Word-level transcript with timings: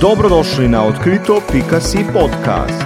Dobrodošli 0.00 0.68
na 0.68 0.82
odkrito.si 0.82 1.98
podcast. 2.12 2.84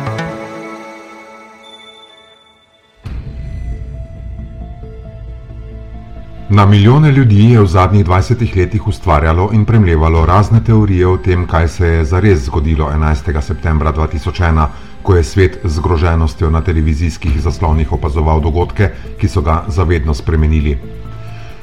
Na 6.48 6.66
milijone 6.66 7.12
ljudi 7.12 7.50
je 7.50 7.60
v 7.60 7.66
zadnjih 7.66 8.06
20 8.06 8.56
letih 8.56 8.88
ustvarjalo 8.88 9.50
in 9.52 9.64
premljevalo 9.64 10.26
razne 10.26 10.64
teorije 10.64 11.06
o 11.06 11.16
tem, 11.16 11.46
kaj 11.46 11.68
se 11.68 11.86
je 11.86 12.04
zares 12.04 12.44
zgodilo 12.44 12.88
11. 12.88 13.40
septembra 13.40 13.92
2001, 13.92 14.66
ko 15.02 15.16
je 15.16 15.24
svet 15.24 15.58
z 15.64 15.80
groženostjo 15.80 16.50
na 16.50 16.60
televizijskih 16.60 17.40
zaslonih 17.40 17.92
opazoval 17.92 18.40
dogodke, 18.40 18.90
ki 19.20 19.28
so 19.28 19.40
ga 19.40 19.64
zavedno 19.68 20.14
spremenili. 20.14 20.78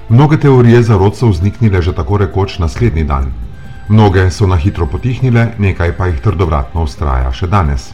Mnoge 0.10 0.38
teorije 0.38 0.84
zarod 0.84 1.18
so 1.18 1.28
vzniknile 1.28 1.82
že 1.82 1.96
tako 1.96 2.18
rekoč 2.18 2.60
naslednji 2.60 3.04
dan. 3.04 3.49
Mnoge 3.90 4.30
so 4.30 4.48
na 4.48 4.56
hitro 4.56 4.86
potihnile, 4.86 5.48
nekaj 5.58 5.96
pa 5.98 6.08
jih 6.08 6.20
trdovratno 6.22 6.84
ustraja 6.86 7.32
še 7.34 7.48
danes. 7.50 7.88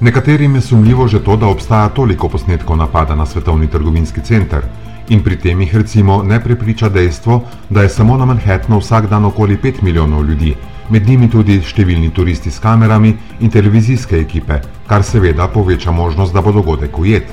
Nekaterim 0.00 0.54
je 0.54 0.60
sumljivo 0.60 1.08
že 1.08 1.20
to, 1.24 1.36
da 1.36 1.46
obstaja 1.46 1.88
toliko 1.88 2.28
posnetkov 2.28 2.76
napada 2.76 3.14
na 3.14 3.26
svetovni 3.26 3.66
trgovinski 3.68 4.20
center 4.24 4.64
in 5.08 5.20
pri 5.22 5.36
tem 5.36 5.60
jih 5.60 5.74
recimo 5.76 6.22
ne 6.22 6.40
prepriča 6.40 6.88
dejstvo, 6.88 7.42
da 7.68 7.82
je 7.82 7.88
samo 7.88 8.16
na 8.16 8.24
Manhattnu 8.24 8.78
vsak 8.78 9.10
dan 9.10 9.24
okoli 9.24 9.56
5 9.56 9.82
milijonov 9.82 10.24
ljudi, 10.24 10.54
med 10.88 11.08
njimi 11.08 11.28
tudi 11.30 11.60
številni 11.60 12.10
turisti 12.10 12.50
s 12.50 12.58
kamerami 12.58 13.12
in 13.40 13.50
televizijske 13.50 14.16
ekipe, 14.20 14.60
kar 14.88 15.04
seveda 15.04 15.48
poveča 15.48 15.90
možnost, 15.90 16.32
da 16.32 16.40
bo 16.40 16.52
dogodek 16.52 16.98
ujet. 16.98 17.28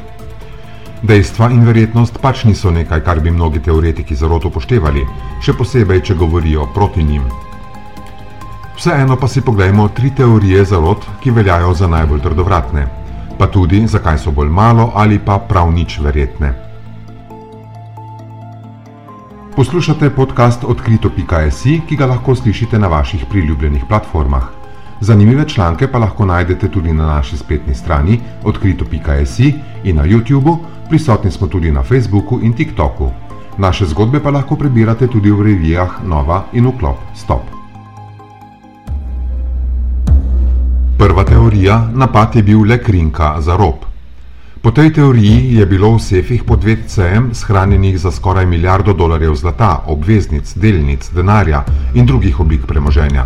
Dejstva 1.03 1.52
in 1.52 1.64
verjetnost 1.64 2.20
pač 2.22 2.44
niso 2.44 2.72
nekaj, 2.72 3.03
kar 3.03 3.20
bi 3.20 3.31
mnogi 3.31 3.59
teoretiki 3.59 4.16
zarot 4.16 4.45
upoštevali, 4.45 5.08
še 5.40 5.53
posebej, 5.53 6.02
če 6.02 6.16
govorijo 6.16 6.67
proti 6.73 7.03
njim. 7.03 7.45
Vseeno 8.75 9.15
pa 9.15 9.27
si 9.27 9.41
poglejmo 9.41 9.88
tri 9.88 10.11
teorije 10.11 10.66
zarot, 10.66 11.05
ki 11.23 11.31
veljajo 11.31 11.73
za 11.73 11.88
najbolj 11.88 12.22
trdovratne, 12.22 12.88
pa 13.38 13.47
tudi 13.47 13.88
zakaj 13.88 14.17
so 14.17 14.31
bolj 14.31 14.50
malo 14.50 14.91
ali 14.95 15.19
pa 15.19 15.39
prav 15.39 15.72
nič 15.72 16.00
verjetne. 16.00 16.53
Poslušate 19.55 20.09
podcast 20.09 20.63
odkrito.si, 20.67 21.81
ki 21.88 21.95
ga 21.95 22.05
lahko 22.05 22.35
slišite 22.35 22.80
na 22.80 22.88
vaših 22.88 23.25
priljubljenih 23.30 23.85
platformah. 23.88 24.44
Zanimive 25.00 25.47
članke 25.50 25.88
pa 25.88 25.97
lahko 25.97 26.25
najdete 26.25 26.67
tudi 26.67 26.94
na 26.94 27.05
naši 27.05 27.38
spletni 27.38 27.75
strani 27.75 28.19
odkrito.si 28.44 29.53
in 29.83 29.95
na 29.95 30.03
YouTubu, 30.03 30.57
prisotni 30.89 31.31
smo 31.31 31.47
tudi 31.47 31.72
na 31.72 31.83
Facebooku 31.83 32.39
in 32.41 32.53
TikToku. 32.53 33.11
Naše 33.57 33.85
zgodbe 33.85 34.19
pa 34.19 34.30
lahko 34.30 34.55
prebirate 34.55 35.07
tudi 35.07 35.31
v 35.31 35.41
revijah 35.41 36.03
Nova 36.03 36.44
in 36.53 36.67
Uklop 36.67 36.97
Stop. 37.13 37.55
Teorija: 41.66 41.89
napad 41.94 42.35
je 42.35 42.44
bil 42.44 42.61
le 42.61 42.77
krinka 42.77 43.41
za 43.41 43.58
rob. 43.58 43.85
Po 44.61 44.71
tej 44.71 44.94
teoriji 44.94 45.55
je 45.58 45.66
bilo 45.66 45.95
v 45.95 45.99
sefih 45.99 46.44
pod 46.44 46.63
VCM 46.63 47.33
shranjenih 47.33 47.97
za 47.99 48.11
skoraj 48.11 48.45
milijardo 48.45 48.94
dolarjev 48.94 49.35
zlata, 49.35 49.83
obveznic, 49.88 50.53
delnic, 50.55 51.09
denarja 51.13 51.63
in 51.94 52.05
drugih 52.05 52.39
oblik 52.39 52.66
premoženja. 52.66 53.25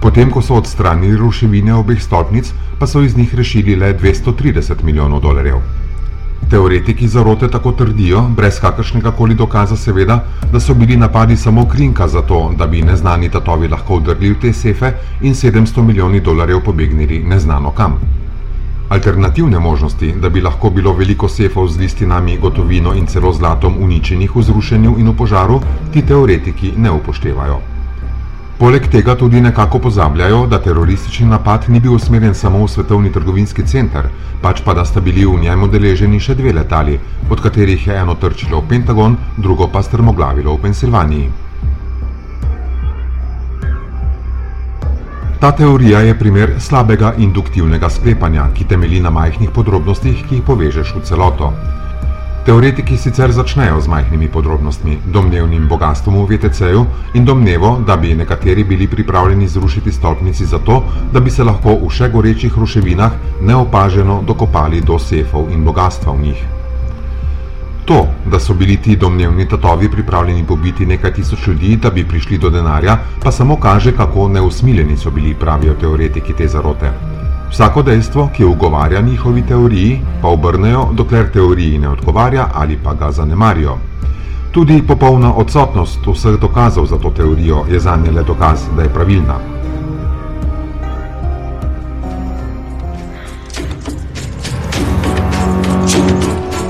Potem, 0.00 0.30
ko 0.30 0.42
so 0.42 0.54
odstranili 0.54 1.16
ruševine 1.16 1.74
obeh 1.74 2.00
stolpnic, 2.02 2.52
pa 2.78 2.86
so 2.86 3.02
iz 3.02 3.16
njih 3.16 3.34
rešili 3.34 3.76
le 3.76 3.94
230 3.94 4.82
milijonov 4.82 5.20
dolarjev. 5.20 5.60
Teoretiki 6.50 7.08
zarote 7.08 7.48
tako 7.48 7.72
trdijo, 7.72 8.22
brez 8.36 8.60
kakršnega 8.60 9.10
koli 9.10 9.34
dokaza 9.34 9.76
seveda, 9.76 10.24
da 10.52 10.60
so 10.60 10.74
bili 10.74 10.96
napadi 10.96 11.36
samo 11.36 11.68
krinka 11.68 12.08
za 12.08 12.22
to, 12.22 12.52
da 12.58 12.66
bi 12.66 12.82
neznani 12.82 13.28
tatovi 13.30 13.68
lahko 13.68 13.96
vdrli 13.96 14.32
v 14.32 14.40
te 14.40 14.52
sefe 14.52 14.92
in 15.20 15.34
700 15.34 15.82
milijoni 15.82 16.20
dolarjev 16.20 16.60
pobegnili 16.64 17.22
neznano 17.24 17.70
kam. 17.70 18.00
Alternativne 18.88 19.58
možnosti, 19.58 20.12
da 20.12 20.28
bi 20.28 20.40
lahko 20.40 20.70
bilo 20.70 20.92
veliko 20.92 21.28
sefov 21.28 21.68
z 21.68 21.78
listinami, 21.78 22.38
gotovino 22.38 22.94
in 22.94 23.06
celo 23.06 23.32
zlatom 23.32 23.76
uničenih 23.82 24.36
v 24.36 24.42
zrušenju 24.42 24.96
in 24.98 25.08
v 25.08 25.16
požaru, 25.16 25.60
ti 25.92 26.02
teoretiki 26.02 26.72
ne 26.76 26.90
upoštevajo. 26.90 27.79
Poleg 28.60 28.90
tega 28.92 29.14
tudi 29.16 29.40
nekako 29.40 29.78
pozabljajo, 29.78 30.46
da 30.46 30.58
teroristični 30.60 31.26
napad 31.26 31.64
ni 31.68 31.80
bil 31.80 31.94
usmerjen 31.94 32.34
samo 32.34 32.58
v 32.64 32.68
svetovni 32.68 33.12
trgovinski 33.12 33.64
center, 33.66 34.08
pač 34.42 34.60
pa 34.64 34.74
da 34.76 34.84
sta 34.84 35.00
bili 35.00 35.24
v 35.24 35.38
njem 35.40 35.62
udeleženi 35.64 36.20
še 36.20 36.36
dve 36.36 36.52
letali, 36.52 36.98
od 37.30 37.40
katerih 37.40 37.86
je 37.86 37.96
eno 37.96 38.18
trčilo 38.20 38.60
v 38.60 38.68
Pentagon, 38.68 39.16
drugo 39.38 39.70
pa 39.72 39.80
strmoglavilo 39.82 40.58
v 40.58 40.62
Pensilvaniji. 40.66 41.30
Ta 45.40 45.54
teorija 45.56 46.04
je 46.04 46.18
primer 46.18 46.52
slabega 46.60 47.14
induktivnega 47.16 47.88
sklepanja, 47.88 48.50
ki 48.52 48.68
temelji 48.68 49.00
na 49.00 49.10
majhnih 49.10 49.56
podrobnostih, 49.56 50.26
ki 50.28 50.34
jih 50.34 50.44
povežeš 50.44 50.98
v 50.98 51.06
celoto. 51.08 51.54
Teoretiki 52.50 52.98
sicer 52.98 53.30
začnejo 53.30 53.78
z 53.78 53.86
majhnimi 53.86 54.26
podrobnostmi, 54.26 54.98
domnevnim 55.06 55.68
bogatstvom 55.70 56.26
v 56.26 56.34
VTC-ju 56.34 56.82
in 57.14 57.22
domnevo, 57.22 57.78
da 57.86 57.94
bi 57.96 58.10
nekateri 58.10 58.64
bili 58.64 58.88
pripravljeni 58.90 59.46
zrušiti 59.48 59.92
stolpnici 59.92 60.44
zato, 60.44 60.82
da 61.12 61.20
bi 61.20 61.30
se 61.30 61.46
lahko 61.46 61.76
v 61.78 61.90
še 61.94 62.08
gorečih 62.10 62.50
ruševinah 62.58 63.38
neopaženo 63.46 64.24
dokopali 64.26 64.82
do 64.82 64.98
sefov 64.98 65.46
in 65.54 65.62
bogatstva 65.62 66.10
v 66.10 66.22
njih. 66.26 66.42
To, 67.86 68.02
da 68.26 68.42
so 68.42 68.58
bili 68.58 68.82
ti 68.82 68.98
domnevni 68.98 69.46
tatovi 69.46 69.86
pripravljeni 69.86 70.42
pobiti 70.42 70.86
nekaj 70.86 71.14
tisoč 71.22 71.46
ljudi, 71.46 71.76
da 71.76 71.94
bi 71.94 72.02
prišli 72.02 72.38
do 72.38 72.50
denarja, 72.50 72.98
pa 73.22 73.30
samo 73.30 73.60
kaže, 73.62 73.94
kako 73.94 74.26
neusmiljeni 74.28 74.98
so 74.98 75.14
bili, 75.14 75.38
pravijo 75.38 75.78
teoretiki 75.78 76.34
te 76.34 76.48
zarote. 76.48 76.90
Vsako 77.50 77.82
dejstvo, 77.82 78.28
ki 78.36 78.44
ugovarja 78.44 79.00
njihovi 79.00 79.42
teoriji, 79.42 80.00
pa 80.22 80.28
obrnejo, 80.28 80.88
dokler 80.92 81.32
teoriji 81.32 81.78
ne 81.78 81.88
odgovarja 81.88 82.48
ali 82.54 82.78
pa 82.84 82.94
ga 82.94 83.10
zanemarijo. 83.12 83.78
Tudi 84.52 84.82
popolna 84.86 85.34
odsotnost 85.34 86.06
vseh 86.06 86.40
dokazov 86.40 86.86
za 86.86 86.98
to 86.98 87.10
teorijo 87.10 87.64
je 87.70 87.80
za 87.80 87.96
nje 87.96 88.10
le 88.10 88.22
dokaz, 88.22 88.60
da 88.76 88.82
je 88.82 88.88
pravilna. 88.88 89.38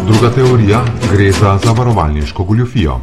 Druga 0.07 0.31
teorija 0.35 0.85
gre 1.13 1.33
za 1.33 1.59
zavarovalniško 1.65 2.45
goljofijo. 2.45 3.01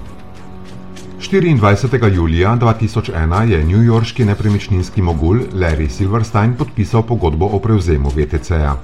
24. 1.31 2.13
julija 2.13 2.57
2001 2.61 3.49
je 3.49 3.65
newyorški 3.65 4.25
nepremičninski 4.25 5.01
mogul 5.01 5.39
Larry 5.53 5.89
Silverstein 5.89 6.53
podpisal 6.53 7.03
pogodbo 7.03 7.45
o 7.45 7.59
prevzemu 7.59 8.09
VTC-ja. 8.09 8.77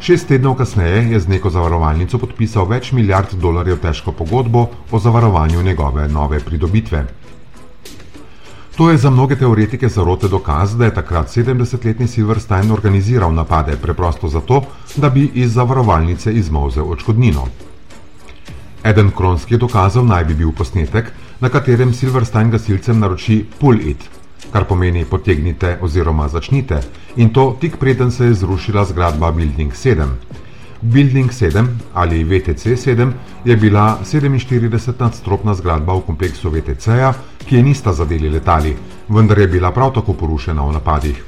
Šest 0.00 0.28
tednov 0.28 0.54
kasneje 0.54 1.12
je 1.12 1.20
z 1.20 1.28
neko 1.28 1.50
zavarovalnico 1.50 2.18
podpisal 2.18 2.64
več 2.64 2.92
milijard 2.92 3.34
dolarjev 3.34 3.76
težko 3.78 4.12
pogodbo 4.12 4.66
o 4.90 4.98
zavarovanju 4.98 5.62
njegove 5.62 6.08
nove 6.08 6.40
pridobitve. 6.40 7.04
To 8.76 8.90
je 8.90 8.96
za 8.96 9.10
mnoge 9.10 9.36
teoretike 9.36 9.88
zarote 9.88 10.28
dokaz, 10.28 10.76
da 10.76 10.84
je 10.84 10.94
takrat 10.94 11.28
70-letni 11.28 12.08
Silverstein 12.08 12.72
organiziral 12.72 13.34
napade 13.34 13.76
preprosto 13.76 14.28
zato, 14.28 14.62
da 14.96 15.10
bi 15.10 15.30
iz 15.34 15.52
zavarovalnice 15.52 16.32
izmozel 16.32 16.92
očkodnino. 16.92 17.48
Eden 18.84 19.10
kronskih 19.16 19.58
dokazov 19.58 20.06
naj 20.06 20.24
bi 20.24 20.34
bil 20.34 20.52
posnetek, 20.56 21.12
na 21.40 21.48
katerem 21.48 21.92
Silverstein 21.94 22.50
gasilcem 22.50 22.98
naroči 23.00 23.44
pull 23.58 23.80
it, 23.80 24.04
kar 24.52 24.64
pomeni 24.68 25.04
potegnite 25.04 25.78
oziroma 25.80 26.28
začnite, 26.28 26.80
in 27.16 27.32
to 27.32 27.56
tik 27.60 27.76
preden 27.76 28.10
se 28.10 28.24
je 28.24 28.34
zrušila 28.34 28.84
zgradba 28.84 29.32
Building 29.32 29.72
7. 29.72 30.08
Building 30.80 31.30
7 31.30 31.66
ali 31.94 32.24
VTC 32.24 32.76
7 32.76 33.12
je 33.44 33.56
bila 33.56 33.98
47-nadstropna 34.04 35.54
zgradba 35.54 35.94
v 35.94 36.06
kompleksu 36.06 36.50
VTC-ja, 36.50 37.12
ki 37.46 37.56
je 37.56 37.62
nista 37.62 37.92
zadeli 37.92 38.28
letali, 38.28 38.76
vendar 39.08 39.38
je 39.38 39.48
bila 39.48 39.70
prav 39.70 39.94
tako 39.94 40.12
porušena 40.12 40.62
v 40.62 40.72
napadih. 40.72 41.24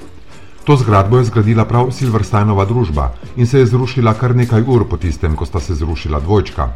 To 0.64 0.76
zgradbo 0.76 1.19
je 1.19 1.25
zgradila 1.25 1.64
prav 1.64 1.91
Silversteinova 1.91 2.64
družba 2.64 3.12
in 3.37 3.47
se 3.47 3.59
je 3.59 3.67
zrušila 3.67 4.14
kar 4.14 4.37
nekaj 4.37 4.62
ur 4.67 4.88
po 4.88 4.97
tistem, 4.97 5.37
ko 5.37 5.47
sta 5.47 5.61
se 5.61 5.75
zrušila 5.75 6.20
dvojčka. 6.20 6.69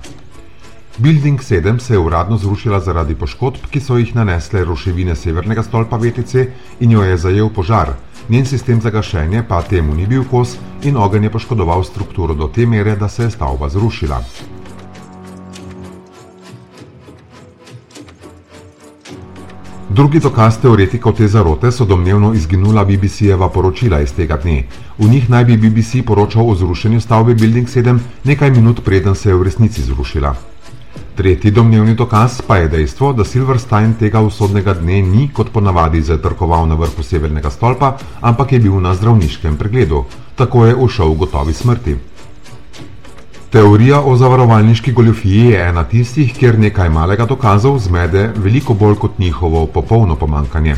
Building 0.98 1.40
7 1.40 1.78
se 1.78 1.94
je 1.94 1.98
uradno 1.98 2.36
zrušila 2.36 2.80
zaradi 2.80 3.14
poškodb, 3.14 3.66
ki 3.70 3.80
so 3.80 3.98
jih 3.98 4.14
nanesle 4.16 4.62
ruševine 4.64 5.16
severnega 5.16 5.62
stolpa 5.62 5.96
VTC 5.96 6.46
in 6.80 6.90
jo 6.90 7.02
je 7.02 7.16
zajel 7.16 7.50
požar, 7.52 7.92
njen 8.28 8.46
sistem 8.46 8.80
za 8.80 8.90
gašenje 8.90 9.42
pa 9.48 9.62
temu 9.62 9.94
ni 9.94 10.06
bil 10.06 10.24
kos 10.24 10.56
in 10.82 10.96
ogenj 10.96 11.24
je 11.24 11.32
poškodoval 11.32 11.84
strukturo 11.84 12.34
do 12.34 12.48
te 12.48 12.66
mere, 12.66 12.96
da 12.96 13.08
se 13.08 13.22
je 13.22 13.30
stavba 13.30 13.68
zrušila. 13.68 14.22
Drugi 19.88 20.20
dokaz 20.20 20.58
teoretikov 20.62 21.12
te 21.12 21.28
zarote 21.28 21.72
so 21.72 21.84
domnevno 21.84 22.32
izginula 22.34 22.84
BBC-jeva 22.84 23.48
poročila 23.52 24.00
iz 24.00 24.12
tega 24.12 24.36
dne. 24.36 24.64
V 24.98 25.08
njih 25.08 25.30
naj 25.30 25.44
bi 25.44 25.56
BBC 25.56 26.06
poročal 26.06 26.50
o 26.50 26.54
zrušenju 26.54 27.00
stavbe 27.00 27.34
Building 27.34 27.68
7 27.68 27.98
nekaj 28.24 28.50
minut 28.50 28.84
preden 28.84 29.14
se 29.14 29.28
je 29.28 29.34
v 29.34 29.42
resnici 29.42 29.82
zrušila. 29.82 30.55
Tretji 31.16 31.50
domnevni 31.50 31.94
dokaz 31.94 32.42
pa 32.46 32.56
je 32.56 32.68
dejstvo, 32.68 33.12
da 33.12 33.24
Silverstein 33.24 33.94
tega 33.96 34.20
usodnega 34.20 34.74
dne 34.74 34.98
ni 35.02 35.30
kot 35.32 35.48
ponavadi 35.52 36.02
zatrkoval 36.02 36.68
na 36.68 36.76
vrhu 36.76 37.02
severnega 37.02 37.50
stolpa, 37.50 37.96
ampak 38.20 38.52
je 38.52 38.58
bil 38.60 38.76
na 38.80 38.92
zdravniškem 38.94 39.56
pregledu. 39.56 40.04
Tako 40.36 40.66
je 40.66 40.74
ušel 40.76 41.08
v 41.08 41.16
gotovi 41.16 41.52
smrti. 41.52 41.96
Teorija 43.50 44.00
o 44.00 44.16
zavarovalniški 44.16 44.92
goljofiji 44.92 45.46
je 45.46 45.64
ena 45.68 45.84
tistih, 45.84 46.36
kjer 46.36 46.58
nekaj 46.58 46.90
malega 46.90 47.24
dokazov 47.24 47.78
zmede 47.78 48.28
veliko 48.36 48.74
bolj 48.74 48.94
kot 48.94 49.18
njihovo 49.18 49.66
popolno 49.66 50.16
pomankanje. 50.16 50.76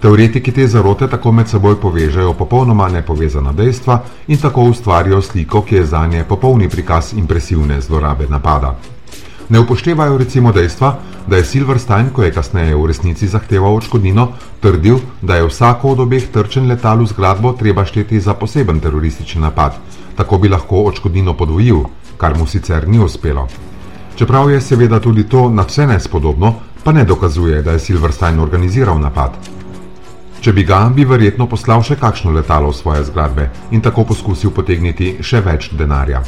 Teoretiki 0.00 0.52
te 0.52 0.68
zarote 0.68 1.08
tako 1.10 1.32
med 1.32 1.48
seboj 1.48 1.80
povežejo 1.80 2.32
popolnoma 2.38 2.88
nepovezana 2.88 3.52
dejstva 3.52 4.02
in 4.28 4.38
tako 4.38 4.70
ustvarijo 4.70 5.22
sliko, 5.22 5.62
ki 5.62 5.74
je 5.74 5.86
za 5.86 6.06
nje 6.06 6.24
popolni 6.28 6.68
prikaz 6.68 7.12
impresivne 7.16 7.80
zlorabe 7.80 8.26
napada. 8.28 8.76
Ne 9.48 9.60
upoštevajo 9.60 10.18
recimo 10.18 10.52
dejstva, 10.52 10.98
da 11.26 11.36
je 11.36 11.44
Silverstein, 11.44 12.10
ko 12.12 12.22
je 12.22 12.32
kasneje 12.32 12.76
v 12.76 12.86
resnici 12.86 13.28
zahteval 13.28 13.76
odškodnino, 13.76 14.28
trdil, 14.60 14.98
da 15.22 15.36
je 15.36 15.48
vsako 15.48 15.92
od 15.92 16.00
obeh 16.00 16.28
trčen 16.32 16.68
letal 16.68 17.02
v 17.02 17.06
zgradbo 17.06 17.52
treba 17.52 17.84
šteti 17.84 18.20
za 18.20 18.34
poseben 18.34 18.80
teroristični 18.80 19.40
napad, 19.40 19.76
tako 20.16 20.38
bi 20.38 20.48
lahko 20.48 20.84
odškodnino 20.88 21.36
podvojil, 21.36 21.84
kar 22.16 22.38
mu 22.38 22.46
sicer 22.46 22.88
ni 22.88 22.98
uspelo. 22.98 23.48
Čeprav 24.16 24.50
je 24.50 24.60
seveda 24.60 25.00
tudi 25.00 25.28
to 25.28 25.48
na 25.48 25.62
vse 25.62 25.86
nespodobno, 25.86 26.54
pa 26.84 26.92
ne 26.92 27.04
dokazuje, 27.04 27.62
da 27.62 27.72
je 27.72 27.78
Silverstein 27.78 28.40
organiziral 28.40 29.00
napad. 29.00 29.36
Če 30.40 30.52
bi 30.52 30.64
ga, 30.64 30.90
bi 30.92 31.04
verjetno 31.04 31.46
poslal 31.48 31.82
še 31.82 31.96
kakšno 31.96 32.32
letalo 32.32 32.68
v 32.68 32.76
svoje 32.76 33.04
zgradbe 33.04 33.48
in 33.72 33.80
tako 33.80 34.04
poskusil 34.04 34.52
potegniti 34.52 35.16
še 35.20 35.40
več 35.40 35.70
denarja. 35.72 36.20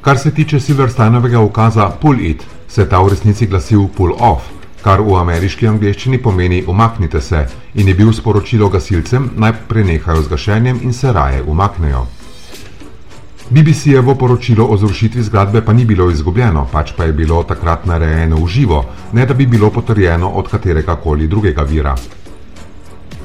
Kar 0.00 0.18
se 0.18 0.30
tiče 0.30 0.60
Silversteinovega 0.60 1.40
ukaza 1.40 1.90
Pull 2.00 2.20
It, 2.20 2.42
se 2.68 2.88
ta 2.88 3.00
v 3.02 3.08
resnici 3.08 3.46
glasil 3.46 3.88
Pull 3.96 4.14
Off, 4.18 4.46
kar 4.82 5.00
v 5.02 5.16
ameriški 5.18 5.66
angleščini 5.66 6.20
pomeni 6.22 6.62
umaknite 6.66 7.20
se 7.20 7.46
in 7.74 7.88
je 7.88 7.94
bil 7.94 8.12
sporočilo 8.12 8.68
gasilcem 8.68 9.30
naj 9.36 9.52
prenehajo 9.68 10.22
z 10.22 10.28
gašenjem 10.28 10.78
in 10.82 10.92
se 10.92 11.12
raje 11.12 11.42
umaknejo. 11.42 12.06
BBC-jevo 13.50 14.14
poročilo 14.14 14.66
o 14.66 14.76
zrušitvi 14.76 15.22
zgradbe 15.22 15.64
pa 15.64 15.72
ni 15.72 15.84
bilo 15.84 16.10
izgubljeno, 16.10 16.66
pač 16.72 16.92
pa 16.96 17.04
je 17.04 17.12
bilo 17.12 17.42
takrat 17.42 17.86
narejeno 17.86 18.36
v 18.36 18.48
živo, 18.48 18.84
ne 19.12 19.26
da 19.26 19.34
bi 19.34 19.46
bilo 19.46 19.70
potrjeno 19.70 20.28
od 20.28 20.48
katerega 20.48 20.96
koli 20.96 21.26
drugega 21.26 21.62
vira. 21.62 21.94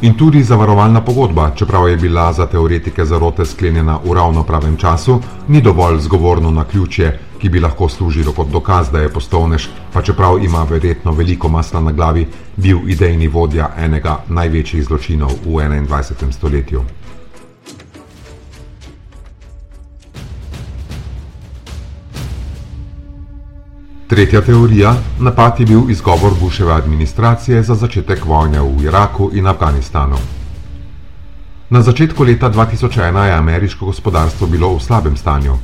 In 0.04 0.18
tudi 0.18 0.44
zavarovalna 0.44 1.02
pogodba, 1.02 1.52
čeprav 1.56 1.90
je 1.90 1.98
bila 1.98 2.34
za 2.34 2.46
teoretike 2.46 3.06
zarote 3.06 3.46
sklenjena 3.46 4.00
v 4.04 4.14
ravno 4.14 4.44
pravem 4.44 4.78
času, 4.78 5.22
ni 5.48 5.62
dovolj 5.62 6.00
zgovorno 6.00 6.52
na 6.52 6.64
ključje, 6.64 7.20
ki 7.40 7.50
bi 7.50 7.60
lahko 7.60 7.88
služilo 7.90 8.32
kot 8.32 8.48
dokaz, 8.52 8.92
da 8.92 9.00
je 9.00 9.10
postovnež, 9.10 9.68
pa 9.94 10.02
čeprav 10.02 10.44
ima 10.44 10.66
verjetno 10.70 11.12
veliko 11.12 11.48
masla 11.50 11.80
na 11.82 11.92
glavi, 11.92 12.28
bil 12.58 12.84
idejni 12.88 13.28
vodja 13.28 13.70
enega 13.78 14.18
največjih 14.28 14.84
zločinov 14.84 15.32
v 15.46 15.64
21. 15.88 16.32
stoletju. 16.32 16.84
Tretja 24.14 24.42
teorija: 24.42 24.96
napad 25.20 25.60
je 25.60 25.66
bil 25.66 25.90
izgovor 25.90 26.34
Bushove 26.42 26.74
administracije 26.74 27.64
za 27.64 27.76
začetek 27.76 28.26
vojne 28.26 28.60
v 28.62 28.84
Iraku 28.84 29.32
in 29.34 29.48
Afganistanu. 29.48 30.18
Na 31.70 31.82
začetku 31.82 32.24
leta 32.24 32.52
2001 32.52 33.24
je 33.24 33.32
ameriško 33.32 33.86
gospodarstvo 33.86 34.48
bilo 34.48 34.76
v 34.76 34.80
slabem 34.80 35.18
stanju. 35.18 35.56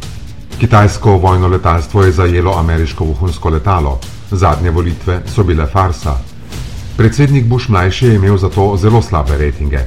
Kitajsko 0.60 1.12
vojno 1.18 1.48
letalstvo 1.48 2.04
je 2.04 2.12
zajelo 2.12 2.56
ameriško 2.60 3.06
vohunsko 3.06 3.50
letalo, 3.50 4.00
zadnje 4.32 4.72
volitve 4.72 5.22
so 5.28 5.44
bile 5.44 5.68
farsa. 5.68 6.16
Predsednik 6.98 7.46
Bush 7.46 7.70
mlajši 7.70 8.06
je 8.06 8.16
imel 8.16 8.38
zato 8.38 8.78
zelo 8.78 9.02
slabe 9.02 9.38
rejtinge. 9.38 9.80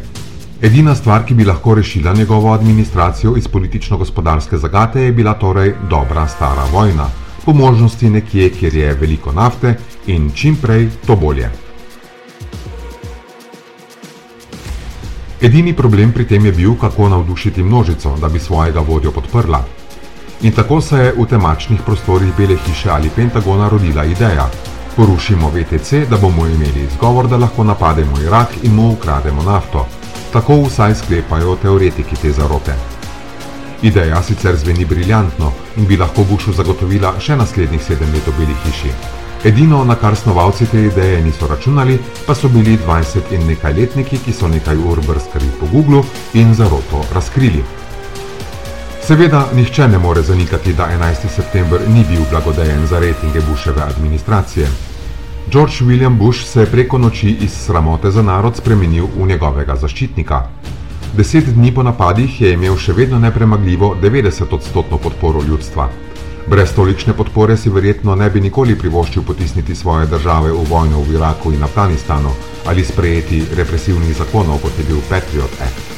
Edina 0.60 0.94
stvar, 0.94 1.24
ki 1.26 1.34
bi 1.34 1.44
lahko 1.44 1.74
rešila 1.74 2.14
njegovo 2.14 2.52
administracijo 2.52 3.34
iz 3.36 3.48
politično-gospodarske 3.48 4.56
zagate, 4.56 5.02
je 5.02 5.12
bila 5.12 5.34
torej 5.34 5.74
dobra 5.90 6.28
stara 6.28 6.64
vojna 6.72 7.21
po 7.44 7.52
možnosti 7.52 8.10
nekje, 8.10 8.50
kjer 8.50 8.74
je 8.74 8.94
veliko 8.94 9.32
nafte 9.32 9.74
in 10.06 10.30
čim 10.34 10.56
prej, 10.56 10.88
to 11.06 11.16
bolje. 11.16 11.50
Edini 15.42 15.72
problem 15.74 16.12
pri 16.12 16.24
tem 16.24 16.46
je 16.46 16.52
bil, 16.52 16.74
kako 16.80 17.08
navdušiti 17.08 17.62
množico, 17.62 18.16
da 18.20 18.28
bi 18.28 18.38
svojega 18.38 18.80
vodjo 18.80 19.10
podprla. 19.10 19.64
In 20.42 20.52
tako 20.52 20.80
se 20.80 20.96
je 20.96 21.14
v 21.18 21.26
temačnih 21.26 21.80
prostorih 21.86 22.30
Bele 22.38 22.56
hiše 22.66 22.90
ali 22.90 23.10
Pentagona 23.10 23.68
rodila 23.68 24.04
ideja: 24.04 24.50
porušimo 24.96 25.50
VTC, 25.50 25.92
da 26.10 26.16
bomo 26.16 26.46
imeli 26.46 26.86
izgovor, 26.86 27.28
da 27.28 27.36
lahko 27.36 27.64
napademo 27.64 28.20
Irak 28.20 28.48
in 28.62 28.74
mu 28.74 28.92
ukrademo 28.92 29.42
nafto. 29.42 29.86
Tako 30.32 30.62
vsaj 30.62 30.94
sklepajo 30.94 31.56
teoretiki 31.56 32.16
te 32.16 32.32
zarote. 32.32 32.74
Ideja 33.82 34.22
sicer 34.22 34.56
zveni 34.56 34.84
briljantno 34.84 35.52
in 35.76 35.86
bi 35.86 35.96
lahko 35.96 36.24
Bushu 36.24 36.52
zagotovila 36.52 37.14
še 37.20 37.36
naslednjih 37.36 37.82
sedem 37.82 38.12
let 38.14 38.26
v 38.26 38.38
Beli 38.38 38.56
hiši. 38.64 38.92
Edino, 39.44 39.84
na 39.84 39.94
kar 39.98 40.16
snovalci 40.16 40.66
te 40.70 40.84
ideje 40.86 41.22
niso 41.22 41.48
računali, 41.50 41.98
pa 42.26 42.34
so 42.34 42.48
bili 42.48 42.78
20 42.86 43.32
in 43.34 43.46
nekaj 43.46 43.74
letniki, 43.74 44.20
ki 44.24 44.32
so 44.32 44.48
nekaj 44.48 44.76
ur 44.76 45.00
brskali 45.06 45.50
po 45.60 45.66
Google 45.72 46.02
in 46.34 46.54
zaroto 46.54 47.02
razkrili. 47.14 47.64
Seveda, 49.02 49.48
nihče 49.54 49.88
ne 49.88 49.98
more 49.98 50.22
zanikati, 50.22 50.72
da 50.72 50.86
11. 50.94 51.28
september 51.28 51.80
ni 51.88 52.04
bil 52.10 52.22
blagodejen 52.30 52.86
za 52.86 52.98
rejtinge 52.98 53.40
Bushove 53.48 53.82
administracije. 53.82 54.68
George 55.50 55.82
William 55.82 56.18
Bush 56.18 56.44
se 56.46 56.60
je 56.60 56.66
preko 56.66 56.98
noči 56.98 57.36
iz 57.40 57.52
sramote 57.66 58.10
za 58.10 58.22
narod 58.22 58.56
spremenil 58.56 59.06
v 59.16 59.26
njegovega 59.26 59.76
zaščitnika. 59.76 60.42
Deset 61.16 61.44
dni 61.44 61.74
po 61.74 61.82
napadih 61.84 62.40
je 62.40 62.52
imel 62.56 62.78
še 62.80 62.94
vedno 62.96 63.18
nepremagljivo 63.20 63.90
90-odstotno 64.00 64.96
podporo 64.96 65.42
ljudstva. 65.44 65.90
Brez 66.48 66.72
tolikšne 66.72 67.12
podpore 67.12 67.56
si 67.56 67.70
verjetno 67.70 68.16
ne 68.16 68.30
bi 68.30 68.40
nikoli 68.40 68.78
privoščil 68.80 69.22
potisniti 69.22 69.76
svoje 69.76 70.08
države 70.08 70.56
v 70.56 70.64
vojno 70.72 71.04
v 71.04 71.18
Iraku 71.20 71.52
in 71.52 71.68
Afganistanu 71.68 72.32
ali 72.64 72.84
sprejeti 72.84 73.44
represivnih 73.56 74.16
zakonov, 74.16 74.62
kot 74.64 74.78
je 74.78 74.88
bil 74.88 75.04
Patriot 75.10 75.60
Act. 75.60 75.91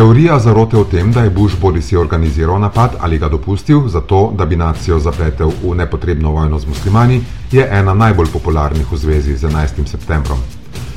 Teorija 0.00 0.38
zarote 0.38 0.76
o 0.76 0.84
tem, 0.84 1.12
da 1.12 1.20
je 1.20 1.30
Bush 1.30 1.56
bodi 1.60 1.82
si 1.82 1.96
organiziral 1.96 2.60
napad 2.60 2.90
ali 3.00 3.18
ga 3.18 3.28
dopustil, 3.28 3.88
zato 3.88 4.32
da 4.36 4.46
bi 4.46 4.56
nacijo 4.56 4.98
zapletel 4.98 5.50
v 5.62 5.74
nepotrebno 5.76 6.30
vojno 6.30 6.58
z 6.58 6.66
muslimani, 6.66 7.20
je 7.52 7.68
ena 7.70 7.94
najbolj 7.94 8.30
popularnih 8.32 8.92
v 8.92 8.96
zvezi 8.96 9.36
z 9.36 9.44
11. 9.44 9.86
septembrom. 9.86 10.38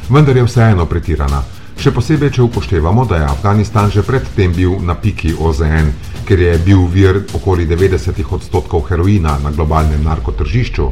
Vendar 0.10 0.38
je 0.38 0.46
vseeno 0.48 0.86
pretirana, 0.86 1.42
še 1.78 1.92
posebej, 1.92 2.32
če 2.32 2.42
upoštevamo, 2.44 3.04
da 3.06 3.18
je 3.18 3.26
Afganistan 3.26 3.92
že 3.92 4.06
predtem 4.08 4.54
bil 4.56 4.78
na 4.80 4.96
piki 4.96 5.34
OZN, 5.40 5.90
ker 6.24 6.40
je 6.40 6.54
bil 6.64 6.88
vir 6.88 7.26
okoli 7.34 7.68
90 7.68 8.24
odstotkov 8.32 8.86
heroina 8.88 9.36
na 9.44 9.52
globalnem 9.52 10.04
narkotržišču 10.04 10.88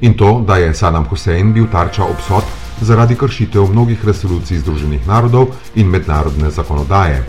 in 0.00 0.14
to, 0.14 0.44
da 0.46 0.56
je 0.60 0.74
Saddam 0.74 1.08
Hussein 1.08 1.54
bil 1.56 1.64
tarča 1.72 2.04
obsod 2.04 2.44
zaradi 2.80 3.16
kršitev 3.16 3.72
mnogih 3.72 4.04
resolucij 4.04 4.60
Združenih 4.60 5.08
narodov 5.08 5.56
in 5.74 5.88
mednarodne 5.88 6.50
zakonodaje. 6.50 7.24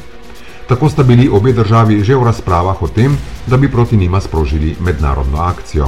Tako 0.68 0.90
sta 0.90 1.04
bili 1.04 1.30
obe 1.30 1.54
državi 1.54 2.04
že 2.04 2.16
v 2.16 2.24
razpravah 2.24 2.82
o 2.82 2.88
tem, 2.88 3.18
da 3.48 3.58
bi 3.58 3.72
proti 3.72 3.98
njima 3.98 4.22
sprožili 4.22 4.76
mednarodno 4.80 5.38
akcijo. 5.42 5.88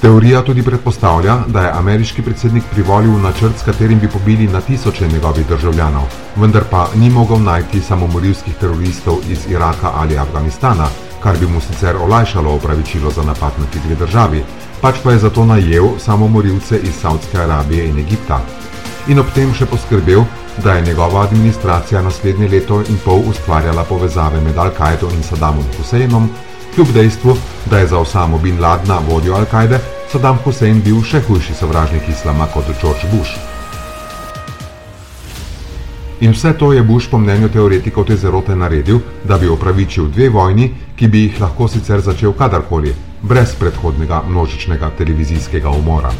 Teorija 0.00 0.42
tudi 0.42 0.62
predpostavlja, 0.62 1.38
da 1.46 1.60
je 1.60 1.72
ameriški 1.72 2.22
predsednik 2.22 2.64
privolil 2.72 3.18
načrt, 3.20 3.58
s 3.58 3.62
katerim 3.62 3.98
bi 4.00 4.08
pobili 4.08 4.46
na 4.48 4.60
tisoče 4.60 5.08
njegovih 5.08 5.46
državljanov, 5.46 6.02
vendar 6.36 6.64
pa 6.70 6.88
ni 6.96 7.10
mogel 7.10 7.42
najti 7.42 7.80
samomorilskih 7.80 8.54
teroristov 8.54 9.18
iz 9.28 9.44
Iraka 9.50 9.92
ali 9.94 10.18
Afganistana, 10.18 10.88
kar 11.22 11.36
bi 11.38 11.46
mu 11.46 11.60
sicer 11.60 11.96
olajšalo 11.96 12.54
opravičilo 12.54 13.10
za 13.10 13.22
napad 13.22 13.52
na 13.58 13.66
ti 13.66 13.78
dve 13.84 13.94
državi, 13.94 14.44
pač 14.80 14.94
pa 15.04 15.12
je 15.12 15.18
zato 15.18 15.44
najel 15.44 15.88
samomorilce 15.98 16.80
iz 16.82 16.94
Saudske 17.02 17.38
Arabije 17.38 17.88
in 17.88 17.98
Egipta. 17.98 18.40
In 19.08 19.18
ob 19.18 19.26
tem 19.34 19.52
še 19.54 19.66
poskrbel, 19.66 20.24
da 20.64 20.72
je 20.72 20.82
njegova 20.82 21.22
administracija 21.22 22.02
naslednje 22.02 22.48
leto 22.48 22.80
in 22.88 22.98
pol 23.04 23.22
ustvarjala 23.28 23.84
povezave 23.84 24.40
med 24.40 24.56
Al-Kaido 24.56 25.12
in 25.14 25.22
Saddamom 25.22 25.64
Husseinom, 25.78 26.30
kljub 26.74 26.92
dejstvu, 26.94 27.36
da 27.70 27.78
je 27.78 27.86
za 27.86 27.98
Osamo 27.98 28.38
bin 28.38 28.60
Ladna 28.60 28.98
vodjo 29.08 29.34
Al-Kaide 29.34 29.78
Saddam 30.10 30.40
Hussein 30.42 30.80
bil 30.82 30.96
še 31.06 31.20
hujši 31.22 31.54
sovražnik 31.54 32.08
islama 32.10 32.48
kot 32.50 32.66
George 32.80 33.06
Bush. 33.12 33.36
In 36.20 36.34
vse 36.34 36.50
to 36.58 36.72
je 36.74 36.82
Bush 36.82 37.06
po 37.12 37.20
mnenju 37.22 37.48
teoretikov 37.54 38.08
te 38.08 38.16
zarote 38.18 38.56
naredil, 38.58 38.98
da 39.24 39.38
bi 39.38 39.48
opravičil 39.48 40.10
dve 40.10 40.28
vojni, 40.34 40.66
ki 40.98 41.08
bi 41.08 41.22
jih 41.28 41.38
lahko 41.40 41.70
sicer 41.70 42.02
začel 42.02 42.34
kadarkoli, 42.34 42.90
brez 43.22 43.54
predhodnega 43.54 44.24
množičnega 44.26 44.90
televizijskega 44.98 45.70
umora. 45.70 46.10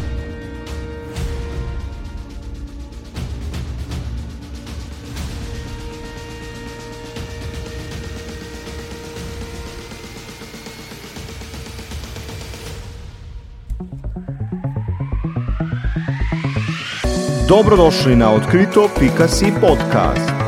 Dobrodošli 17.51 18.15
na 18.15 18.31
odkrito.si 18.31 19.51
podcast. 19.59 20.40